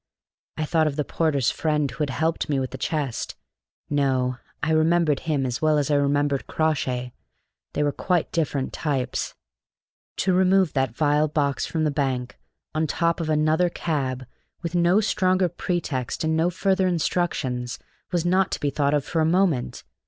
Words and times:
I 0.57 0.65
thought 0.65 0.87
of 0.87 0.95
the 0.95 1.05
porter's 1.05 1.51
friend 1.51 1.91
who 1.91 1.99
had 2.01 2.09
helped 2.09 2.49
me 2.49 2.59
with 2.59 2.71
the 2.71 2.77
chest. 2.79 3.35
No, 3.87 4.37
I 4.63 4.71
remember 4.71 5.13
him 5.15 5.45
as 5.45 5.61
well 5.61 5.77
as 5.77 5.91
I 5.91 5.95
remembered 5.95 6.47
Crawshay; 6.47 7.11
they 7.73 7.83
were 7.83 7.91
quite 7.91 8.31
different 8.31 8.73
types. 8.73 9.35
To 10.17 10.33
remove 10.33 10.73
that 10.73 10.95
vile 10.95 11.27
box 11.27 11.67
from 11.67 11.83
the 11.83 11.91
bank, 11.91 12.39
on 12.73 12.87
top 12.87 13.19
of 13.21 13.29
another 13.29 13.69
cab, 13.69 14.25
with 14.63 14.73
no 14.73 15.01
stronger 15.01 15.47
pretext 15.47 16.23
and 16.23 16.35
no 16.35 16.49
further 16.49 16.87
instructions, 16.87 17.77
was 18.11 18.25
not 18.25 18.49
to 18.53 18.59
be 18.59 18.71
thought 18.71 18.95
of 18.95 19.05
for 19.05 19.21
a 19.21 19.23
moment. 19.27 19.83